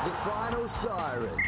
[0.00, 1.42] the final siren.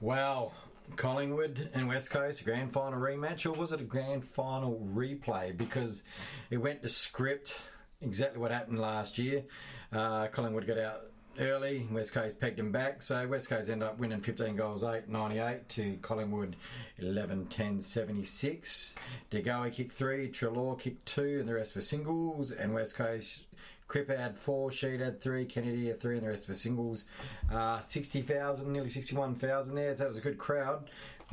[0.00, 0.52] Well,
[0.96, 5.56] Collingwood and West Coast grand final rematch, or was it a grand final replay?
[5.56, 6.02] Because
[6.50, 7.60] it went to script
[8.00, 9.44] exactly what happened last year.
[9.92, 11.02] Uh, Collingwood got out
[11.38, 15.08] early, West Coast pegged them back, so West Coast ended up winning 15 goals 8
[15.08, 16.56] 98 to Collingwood
[16.98, 18.94] 11 10 76.
[19.30, 23.46] DeGoey kicked three, Treloar kicked two, and the rest were singles, and West Coast.
[23.92, 27.04] Crip had four, Sheed had three, Kennedy had three, and the rest were singles.
[27.52, 30.88] Uh, 60,000, nearly 61,000 there, so it was a good crowd.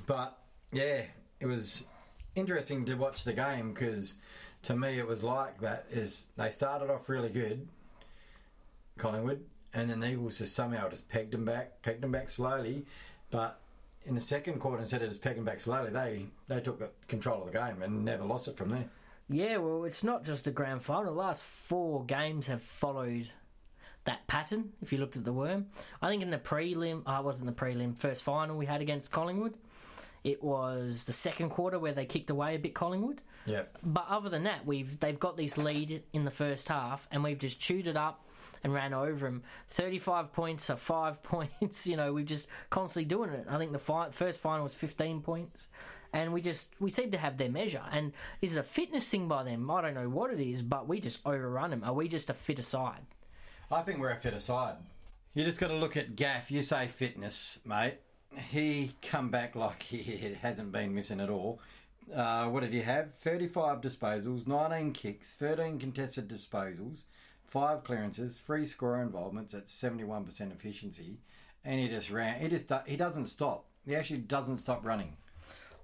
[0.05, 0.37] But
[0.73, 1.03] yeah,
[1.39, 1.85] it was
[2.35, 4.15] interesting to watch the game because
[4.63, 7.69] to me it was like that is they started off really good,
[8.97, 12.85] Collingwood, and then the Eagles just somehow just pegged them back, pegged them back slowly.
[13.31, 13.57] But
[14.03, 17.53] in the second quarter, instead of just pegging back slowly, they they took control of
[17.53, 18.89] the game and never lost it from there.
[19.29, 21.13] Yeah, well, it's not just the grand final.
[21.13, 23.29] The last four games have followed
[24.05, 24.71] that pattern.
[24.81, 25.67] If you looked at the worm,
[26.01, 29.11] I think in the prelim, I uh, wasn't the prelim first final we had against
[29.11, 29.53] Collingwood.
[30.23, 33.21] It was the second quarter where they kicked away a bit Collingwood.
[33.45, 33.63] Yeah.
[33.83, 37.39] But other than that, we've they've got this lead in the first half, and we've
[37.39, 38.25] just chewed it up
[38.63, 39.43] and ran over them.
[39.69, 41.87] 35 points are five points.
[41.87, 43.45] You know, we're just constantly doing it.
[43.49, 45.69] I think the fi- first final was 15 points,
[46.13, 47.83] and we just we seem to have their measure.
[47.91, 49.69] And is it a fitness thing by them?
[49.69, 51.83] I don't know what it is, but we just overrun them.
[51.83, 53.01] Are we just a fitter side?
[53.71, 54.75] I think we're a fitter side.
[55.33, 56.49] You just got to look at Gaff.
[56.51, 57.99] You say fitness, mate.
[58.51, 61.59] He come back like he hasn't been missing at all.
[62.13, 63.13] Uh, what did he have?
[63.13, 67.03] 35 disposals, 19 kicks, 13 contested disposals,
[67.49, 71.19] five clearances, three score involvements at 71% efficiency,
[71.63, 72.39] and he just ran.
[72.39, 73.65] He just he doesn't stop.
[73.85, 75.17] He actually doesn't stop running.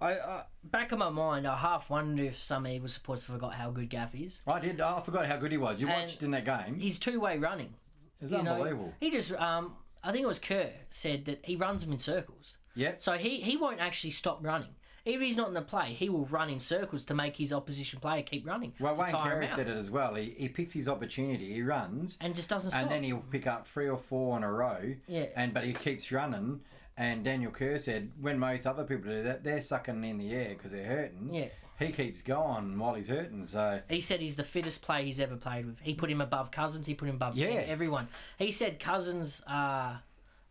[0.02, 3.72] I uh, back of my mind, I half wonder if some Eagles supporters forgot how
[3.72, 4.42] good Gaff is.
[4.46, 4.82] I did.
[4.82, 5.80] I forgot how good he was.
[5.80, 6.80] You And watched in that game.
[6.80, 7.74] He's two way running.
[8.22, 8.94] It's You know, unbelievable.
[9.00, 12.56] he just, um, I think it was Kerr said that he runs them in circles.
[12.76, 12.94] Yeah.
[12.98, 14.76] So he, he won't actually stop running.
[15.06, 18.00] If he's not in the play, he will run in circles to make his opposition
[18.00, 18.74] player keep running.
[18.80, 20.16] Well, Wayne Carey said it as well.
[20.16, 21.54] He, he picks his opportunity.
[21.54, 22.82] He runs And just doesn't stop.
[22.82, 24.96] and then he'll pick up three or four in a row.
[25.08, 25.26] Yeah.
[25.36, 26.62] And but he keeps running.
[26.98, 30.50] And Daniel Kerr said when most other people do that, they're sucking in the air
[30.50, 31.30] because they're hurting.
[31.34, 31.48] Yeah.
[31.78, 33.46] He keeps going while he's hurting.
[33.46, 35.80] So He said he's the fittest player he's ever played with.
[35.82, 36.88] He put him above Cousins.
[36.88, 37.48] He put him above Yeah.
[37.50, 38.08] everyone.
[38.40, 39.98] He said Cousins uh,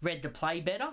[0.03, 0.91] read the play better,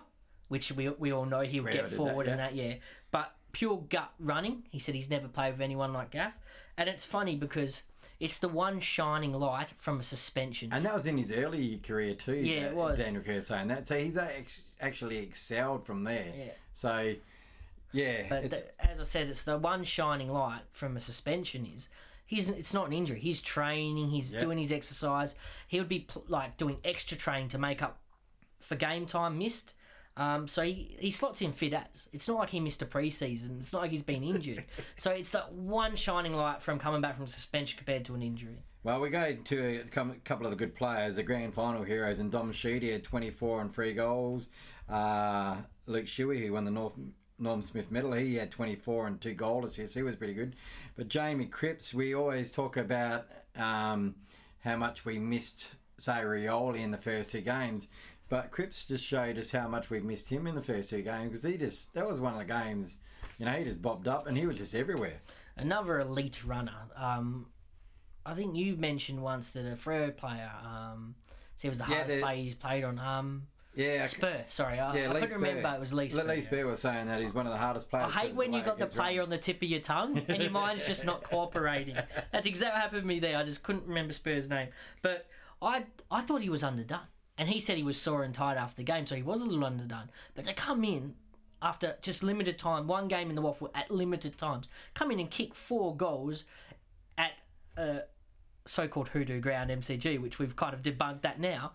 [0.47, 2.31] which we we all know he'll get did that, forward yeah.
[2.31, 2.55] and that.
[2.55, 2.75] Yeah,
[3.11, 4.63] but pure gut running.
[4.69, 6.37] He said he's never played with anyone like Gaff,
[6.77, 7.83] and it's funny because
[8.19, 10.69] it's the one shining light from a suspension.
[10.71, 12.35] and that was in his early career too.
[12.35, 12.99] Yeah, it uh, was.
[12.99, 13.87] Daniel Kerr saying that.
[13.87, 16.31] So he's ex- actually excelled from there.
[16.37, 16.51] Yeah.
[16.73, 17.15] So
[17.91, 21.89] yeah, But the, as I said, it's the one shining light from a suspension is
[22.25, 23.19] he's it's not an injury.
[23.19, 24.09] He's training.
[24.09, 24.39] He's Yeah.
[24.39, 25.35] doing his exercise.
[25.67, 27.97] He would be pl- like doing extra training to make up
[28.59, 29.73] for game time missed.
[30.17, 32.09] Um, so he, he slots in fit as.
[32.11, 33.59] It's not like he missed a preseason.
[33.59, 34.65] It's not like he's been injured.
[34.95, 38.63] so it's that one shining light from coming back from suspension compared to an injury.
[38.83, 42.31] Well, we go to a couple of the good players, the grand final heroes, and
[42.31, 44.49] Dom Sheedy had 24 and three goals.
[44.89, 46.95] Uh, Luke Shuey, who won the North
[47.37, 49.95] Norm Smith medal, he had 24 and two goal assists.
[49.95, 50.55] He was pretty good.
[50.95, 54.15] But Jamie Cripps, we always talk about um,
[54.59, 57.87] how much we missed, say, Rioli in the first two games.
[58.31, 61.31] But Cripps just showed us how much we missed him in the first two games
[61.31, 62.95] because he just, that was one of the games,
[63.37, 65.17] you know, he just bobbed up and he was just everywhere.
[65.57, 66.71] Another elite runner.
[66.95, 67.47] Um,
[68.25, 70.49] I think you mentioned once that a Freo player.
[70.63, 71.15] Um,
[71.57, 72.99] so he was the Yeah, hardest player he's played on.
[72.99, 74.45] Um, Yeah, Spurr.
[74.47, 76.23] Sorry, I, Yeah, I couldn't remember it was Lee Spurr.
[76.23, 78.15] Lee Spurr was saying that he's one of the hardest players.
[78.15, 80.41] I hate when you way got the player on the tip of your tongue and
[80.41, 81.97] your mind's just not cooperating.
[82.31, 83.37] That's exactly what happened to me there.
[83.37, 84.69] I just couldn't remember Spurr's name.
[85.01, 85.27] But
[85.61, 87.01] I I thought he was underdone.
[87.37, 89.45] And he said he was sore and tired after the game, so he was a
[89.45, 90.09] little underdone.
[90.35, 91.15] But to come in
[91.61, 95.29] after just limited time, one game in the WAFL at limited times, come in and
[95.29, 96.45] kick four goals
[97.17, 97.31] at
[97.77, 97.99] uh,
[98.65, 101.71] so-called hoodoo ground MCG, which we've kind of debunked that now.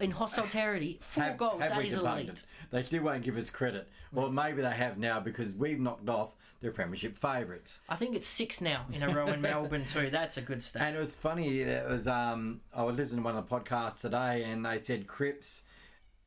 [0.00, 2.28] In hostile territory, four Have- goals, have that is elite.
[2.28, 2.46] it?
[2.70, 3.88] They still won't give us credit.
[4.12, 7.80] Well, maybe they have now because we've knocked off their premiership favourites.
[7.88, 10.10] I think it's six now in a row in Melbourne too.
[10.10, 10.82] That's a good stat.
[10.82, 11.60] And it was funny.
[11.60, 15.06] It was um, I was listening to one of the podcasts today, and they said
[15.08, 15.62] Cripps,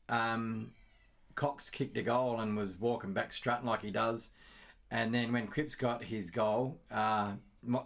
[0.09, 0.71] um,
[1.35, 4.31] Cox kicked a goal and was walking back strutting like he does,
[4.89, 7.33] and then when Cripps got his goal, uh,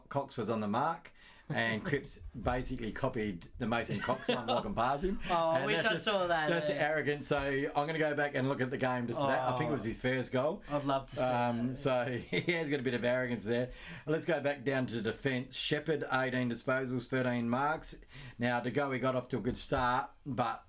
[0.10, 1.12] Cox was on the mark,
[1.54, 5.20] and Cripps basically copied the Mason Cox one walking past him.
[5.30, 6.76] Oh, I wish I just- saw that, That's yeah.
[6.76, 7.24] arrogant.
[7.24, 9.42] So I'm going to go back and look at the game just for that.
[9.42, 10.64] I think it was his first goal.
[10.72, 11.78] I'd love to see Um, that.
[11.78, 13.70] so he has got a bit of arrogance there.
[14.08, 15.56] Let's go back down to defence.
[15.56, 17.96] Sheppard, 18 disposals, 13 marks.
[18.40, 20.64] Now, to go, Goey got off to a good start, but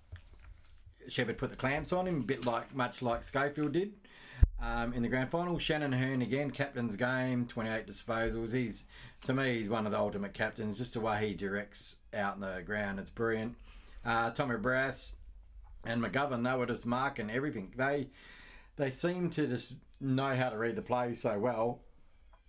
[1.08, 3.92] Sheppard put the clamps on him, a bit like much like Schofield did
[4.60, 5.58] um, in the grand final.
[5.58, 8.52] Shannon Hurn again, captain's game, 28 disposals.
[8.52, 8.86] He's
[9.24, 10.78] to me, he's one of the ultimate captains.
[10.78, 13.56] Just the way he directs out in the ground, it's brilliant.
[14.04, 15.14] Uh, Tommy Barrass
[15.84, 17.72] and McGovern, they were just marking everything.
[17.76, 18.08] They
[18.76, 21.80] they seem to just know how to read the play so well,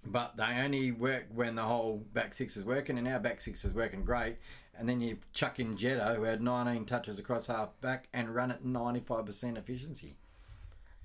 [0.06, 3.64] but they only work when the whole back six is working, and our back six
[3.66, 4.38] is working great.
[4.78, 8.52] And then you chuck in Jetta, who had 19 touches across half back and run
[8.52, 10.16] at 95% efficiency,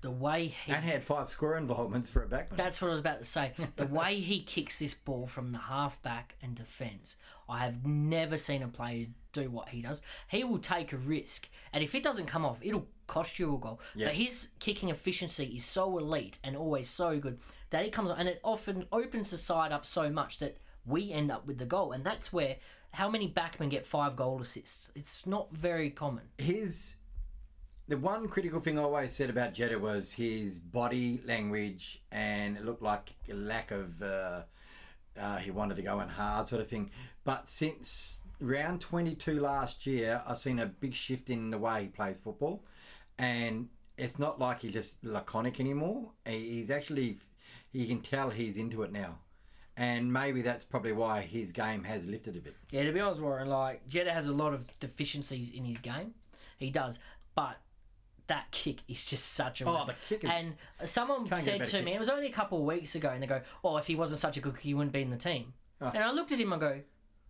[0.02, 2.56] The way he and had five score involvements for a backman.
[2.56, 3.52] That's what I was about to say.
[3.76, 7.16] The way he kicks this ball from the halfback and defence,
[7.49, 10.02] I have never seen a player do what he does.
[10.28, 13.58] He will take a risk, and if it doesn't come off, it'll cost you a
[13.58, 13.81] goal.
[13.94, 14.06] Yeah.
[14.08, 17.38] But his kicking efficiency is so elite and always so good
[17.70, 21.31] that it comes and it often opens the side up so much that we end
[21.31, 22.56] up with the goal, and that's where
[22.93, 24.90] how many backmen get five goal assists?
[24.94, 26.25] It's not very common.
[26.38, 26.96] his
[27.93, 32.65] the one critical thing I always said about Jetta was his body language, and it
[32.65, 34.41] looked like a lack of uh,
[35.21, 36.91] uh, he wanted to go in hard sort of thing.
[37.23, 41.83] But since round twenty two last year, I've seen a big shift in the way
[41.83, 42.65] he plays football,
[43.19, 43.69] and
[43.99, 46.12] it's not like he's just laconic anymore.
[46.25, 47.19] He's actually
[47.73, 49.19] you can tell he's into it now.
[49.77, 52.56] And maybe that's probably why his game has lifted a bit.
[52.71, 56.15] Yeah, to be honest, Warren, like Jetta has a lot of deficiencies in his game.
[56.56, 56.99] He does,
[57.35, 57.59] but
[58.32, 59.67] that kick is just such a.
[59.67, 60.55] Oh, the kick is- And
[60.88, 61.84] someone Can't get a said to kick.
[61.84, 63.94] me, it was only a couple of weeks ago, and they go, "Oh, if he
[63.94, 65.52] wasn't such a good kick, he wouldn't be in the team."
[65.82, 65.90] Oh.
[65.94, 66.81] And I looked at him and go,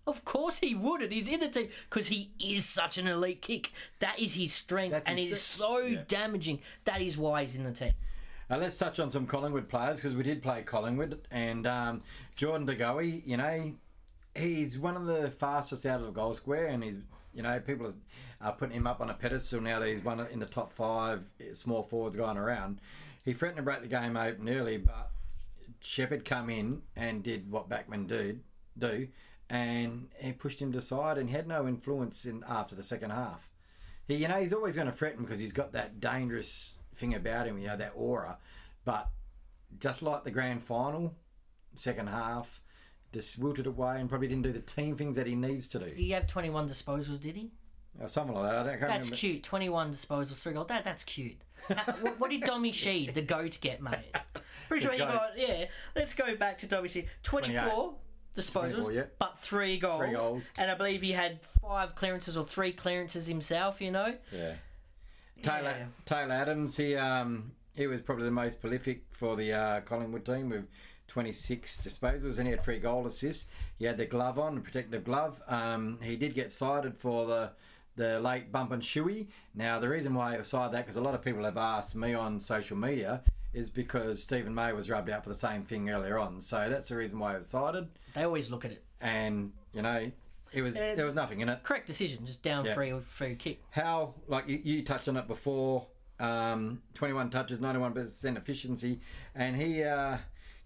[0.06, 3.42] "Of course he would, and he's in the team because he is such an elite
[3.42, 3.72] kick.
[3.98, 5.72] That is his strength, That's and his it is strength.
[5.72, 6.04] so Yeah.
[6.06, 6.60] damaging.
[6.84, 7.94] That is why he's in the team."
[8.50, 12.02] Uh, let's touch on some Collingwood players because we did play Collingwood and um,
[12.36, 13.22] Jordan De Goey.
[13.26, 13.74] You know,
[14.34, 16.98] he's one of the fastest out of the goal square, and he's
[17.34, 20.20] you know people are uh, putting him up on a pedestal now that he's one
[20.20, 22.80] in the top five small forwards going around.
[23.24, 25.10] He threatened to break the game open early, but
[25.80, 28.40] Sheppard come in and did what Backman did
[28.78, 29.08] do,
[29.48, 33.48] and he pushed him to side and had no influence in after the second half.
[34.08, 37.46] He, you know, he's always going to threaten because he's got that dangerous thing about
[37.46, 38.38] him, you know, that aura.
[38.84, 39.08] But
[39.78, 41.14] just like the grand final,
[41.74, 42.60] second half,
[43.12, 45.88] just wilted away and probably didn't do the team things that he needs to Did
[45.90, 45.94] do.
[45.94, 47.20] he have twenty-one disposals?
[47.20, 47.50] Did he?
[48.00, 48.54] Or something like that.
[48.60, 49.16] I don't, I That's remember.
[49.16, 49.42] cute.
[49.42, 50.68] Twenty-one disposals, three goals.
[50.68, 51.36] That that's cute.
[51.66, 53.98] What, what did Dommy Sheed, the goat, get, mate?
[54.68, 55.32] Pretty sure he got.
[55.36, 55.66] Yeah.
[55.94, 57.06] Let's go back to Dommy Sheed.
[57.22, 57.94] Twenty-four
[58.34, 59.02] disposals, 24, yeah.
[59.18, 60.00] but three goals.
[60.00, 60.50] Three goals.
[60.56, 63.80] And I believe he had five clearances or three clearances himself.
[63.80, 64.14] You know.
[64.32, 64.54] Yeah.
[65.42, 65.86] Taylor Yeah.
[66.06, 70.48] Taylor Adams, he um he was probably the most prolific for the uh, Collingwood team
[70.50, 70.66] with
[71.12, 73.46] 26 disposals and he had three goal assists.
[73.78, 75.42] He had the glove on, the protective glove.
[75.46, 77.50] Um, he did get cited for the
[77.94, 79.26] the late bump and Shuey.
[79.54, 81.94] Now the reason why I was cited that because a lot of people have asked
[81.94, 83.20] me on social media
[83.52, 86.40] is because Steven May was rubbed out for the same thing earlier on.
[86.40, 87.88] So that's the reason why I was cited.
[88.14, 88.82] They always look at it.
[88.98, 90.10] And you know
[90.50, 92.24] it was Uh, there was nothing in it Correct decision.
[92.24, 92.72] Just down Yeah.
[92.72, 93.62] free free kick.
[93.72, 95.88] how like you, you touched on it before
[96.18, 99.00] um, 21 touches 91% efficiency
[99.34, 100.16] and he uh,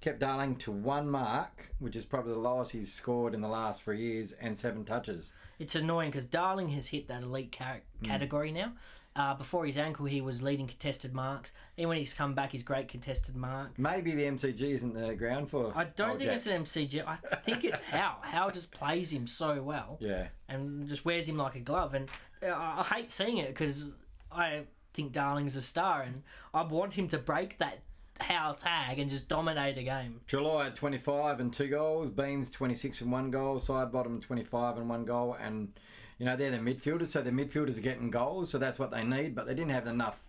[0.07, 3.83] kept Darling to one mark which is probably the lowest he's scored in the last
[3.83, 8.07] three years and seven touches It's annoying because Darling has hit that elite car- Mm.
[8.07, 8.73] category now.
[9.17, 11.55] Uh, before his ankle, he was leading contested marks.
[11.79, 13.79] And when he's come back, he's great contested mark.
[13.79, 16.37] maybe the mcg isn't the ground for I don't think Jack.
[16.37, 17.03] it's an MCG.
[17.07, 18.19] I think it's Howe.
[18.21, 21.95] Howe just plays him so well yeah and just wears him like a glove.
[21.95, 22.09] And
[22.43, 23.93] uh, I I hate seeing it because
[24.31, 26.23] I think Darling's a star and
[26.55, 27.79] I want him to break that
[28.21, 30.21] Howe tag and just dominate a game.
[30.27, 32.11] July had 25 and two goals.
[32.11, 33.57] Beams 26 and one goal.
[33.57, 35.37] Sidebottom 25 and one goal.
[35.41, 35.73] And,
[36.19, 39.05] you know, they're the midfielders, so the midfielders are getting goals, so that's what they
[39.05, 39.35] need.
[39.35, 40.23] But they didn't have enough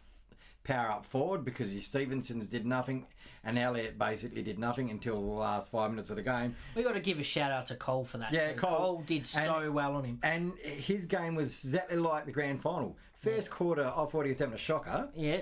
[0.63, 3.07] power up forward because your Stephensons did nothing
[3.45, 6.53] and Elliott basically did nothing until the last five minutes of the game.
[6.75, 8.33] We got to give a shout out to Cole for that.
[8.33, 8.57] Yeah, too.
[8.59, 9.03] Cole.
[9.05, 10.19] did so And- well on him.
[10.23, 12.97] And his game was exactly like the grand final.
[13.15, 15.07] First quarter, I thought he was having a shocker.
[15.15, 15.39] Yeah,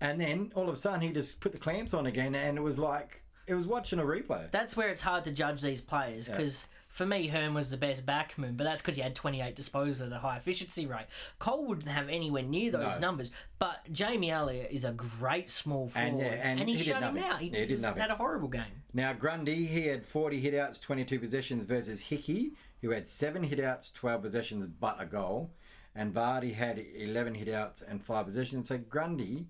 [0.00, 2.62] And then all of a sudden, he just put the clamps on again, and it
[2.62, 4.50] was like, it was watching a replay.
[4.50, 8.04] that's where it's hard to judge these players because for me, Hurn was the best
[8.04, 11.06] backman, but that's because he had 28 disposals at a high efficiency rate.
[11.38, 12.98] Cole wouldn't have anywhere near those No.
[12.98, 16.86] numbers, but Jamie Elliott is a great small forward, And, yeah, and he, he did
[16.86, 17.38] shut him out.
[17.40, 18.02] He, Yeah, he did was- nothing.
[18.02, 18.82] had a horrible game.
[18.92, 22.52] Now Grundy, he had 40 hitouts, 22 possessions versus Hickey,
[22.82, 25.50] who had seven hitouts, 12 possessions, but a goal.
[25.94, 28.68] And Vardy had 11 hitouts and five possessions.
[28.68, 29.46] So Grundy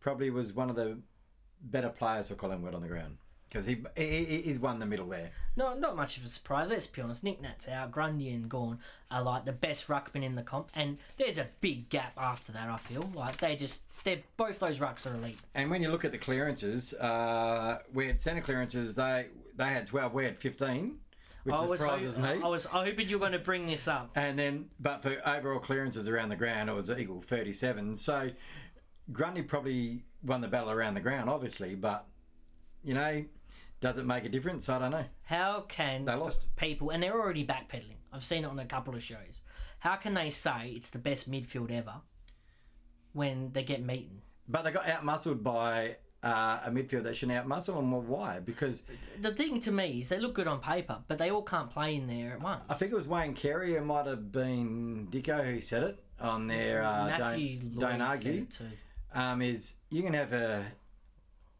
[0.00, 0.98] probably was one of the
[1.60, 5.06] better players for Collingwood on the ground because he, he he- he's won the middle
[5.08, 5.30] there.
[5.56, 6.70] Not not much of a surprise.
[6.70, 7.24] Let's be honest.
[7.24, 7.90] Nick Nat's out.
[7.90, 8.78] Grundy and Gawn
[9.10, 12.68] are like the best ruckman in the comp, and there's a big gap after that.
[12.68, 15.38] I feel like they just they're both those rucks are elite.
[15.54, 18.94] And when you look at the clearances, uh, we had centre clearances.
[18.94, 19.26] They
[19.56, 20.14] they had 12.
[20.14, 20.98] We had 15,
[21.42, 22.40] which I surprises ho- me.
[22.44, 24.12] I was hoping you were going to bring this up.
[24.14, 27.96] And then, but for overall clearances around the ground, it was equal 37.
[27.96, 28.30] So
[29.12, 32.06] Grundy probably won the battle around the ground, obviously, but,
[32.82, 33.24] you know,
[33.80, 34.68] does it make a difference?
[34.68, 35.04] I don't know.
[35.22, 36.44] How can They lost.
[36.56, 37.96] people, and they're already backpedaling.
[38.12, 39.42] I've seen it on a couple of shows.
[39.80, 42.00] How can they say it's the best midfield ever
[43.12, 44.22] when they get beaten?
[44.48, 47.92] But they got outmuscled by uh, a midfield that shouldn't outmuscle them.
[47.92, 48.40] Well, why?
[48.40, 48.84] Because
[49.20, 51.94] The thing to me is they look good on paper, but they all can't play
[51.94, 52.64] in there at once.
[52.68, 56.46] I think it was Wayne Carey, it might have been Dicko who said it on
[56.48, 58.46] their uh, Don't, don't Argue.
[59.14, 60.64] Um, is you can have a,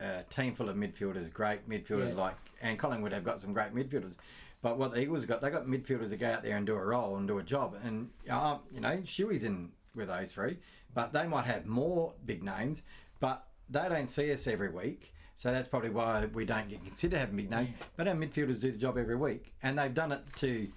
[0.00, 2.22] a team full of midfielders, great midfielders Yeah.
[2.22, 4.16] like, and Collingwood have got some great midfielders.
[4.60, 6.84] But what the Eagles got, they got midfielders that go out there and do a
[6.84, 7.76] role and do a job.
[7.84, 10.58] And um, you know, Shuey's in with those three,
[10.94, 12.82] but they might have more big names,
[13.20, 15.14] but they don't see us every week.
[15.36, 17.70] So that's probably why we don't get considered having big names.
[17.96, 20.68] But our midfielders do the job every week, and they've done it to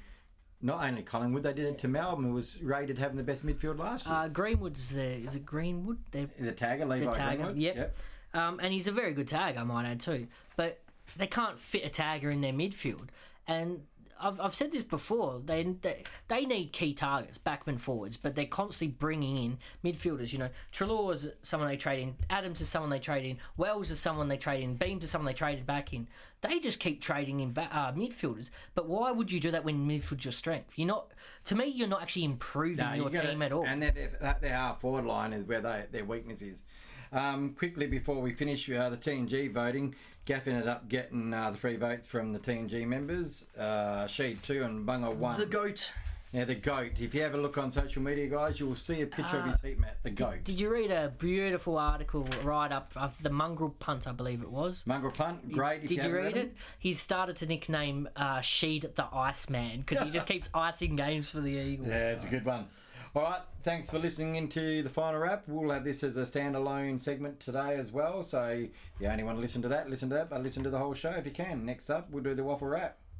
[0.62, 3.80] not only Collingwood, they did it to Melbourne, who was rated having the best midfield
[3.80, 4.16] last year.
[4.16, 5.98] Uh, Greenwood's the is it Greenwood?
[6.12, 7.58] They're the tagger, Levi the tagger, Greenwood.
[7.58, 7.96] yep.
[8.34, 10.28] Um, and he's a very good tagger, I might add too.
[10.56, 10.80] But
[11.18, 13.08] they can't fit a tagger in their midfield.
[13.48, 13.82] And
[14.22, 15.42] I've, I've said this before.
[15.44, 20.32] They, they they need key targets, backman forwards, but they're constantly bringing in midfielders.
[20.32, 22.16] You know, Treloar is someone they trade in.
[22.30, 23.38] Adams is someone they trade in.
[23.58, 24.76] Wells is someone they trade in.
[24.76, 26.08] Beams is someone they traded back in.
[26.42, 28.50] They just keep trading in ba- uh, midfielders.
[28.74, 30.74] But why would you do that when midfield's your strength?
[30.76, 31.12] You're not.
[31.46, 33.66] To me, you're not actually improving No, your you gotta- team at all.
[33.66, 36.64] And their, their, forward line is where they, their weakness is.
[37.12, 41.58] Um, quickly before we finish uh, the TNG voting, Gaff ended up getting uh, the
[41.58, 43.48] free votes from the TNG members.
[43.58, 45.40] Uh, Sheed 2 and Bunga 1.
[45.40, 45.92] the goat.
[46.34, 47.02] Now, the GOAT.
[47.02, 49.46] If you have a look on social media, guys, you will see a picture of
[49.46, 50.28] his heat map, the GOAT.
[50.28, 54.08] Uh, Did you read a beautiful article right up of the mongrel punt?
[54.08, 54.88] I believe it was.
[54.88, 55.84] Mongrel Punt, great.
[55.84, 56.56] If Did you haven't read it?
[56.80, 61.42] He's started to nickname uh, Sheed the Iceman because he just keeps icing games for
[61.42, 61.90] the Eagles.
[61.90, 62.66] Yeah, it's a good one.
[63.14, 65.44] All right, thanks for listening into the final wrap.
[65.46, 68.24] We'll have this as a standalone segment today as well.
[68.24, 68.70] So if
[69.02, 70.94] you only want to listen to that, listen to that, but listen to the whole
[70.94, 71.66] show if you can.
[71.66, 73.01] Next up, we'll do the WAFL wrap.